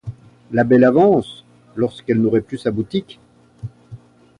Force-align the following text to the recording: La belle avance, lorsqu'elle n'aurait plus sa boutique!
La 0.51 0.63
belle 0.63 0.83
avance, 0.83 1.45
lorsqu'elle 1.75 2.19
n'aurait 2.21 2.41
plus 2.41 2.57
sa 2.57 2.71
boutique! 2.71 3.19